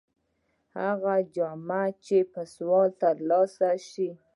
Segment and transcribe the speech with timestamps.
[0.77, 4.09] هغه جامه چې په سوال تر لاسه شي.